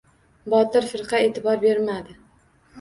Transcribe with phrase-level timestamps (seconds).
[0.53, 2.21] Botir firqa e’tibor bermadi.